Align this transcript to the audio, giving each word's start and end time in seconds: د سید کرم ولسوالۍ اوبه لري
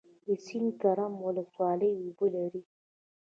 د 0.25 0.27
سید 0.45 0.67
کرم 0.81 1.13
ولسوالۍ 1.27 1.93
اوبه 2.01 2.27
لري 2.35 2.61